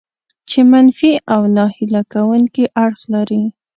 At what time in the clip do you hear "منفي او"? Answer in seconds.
0.71-1.41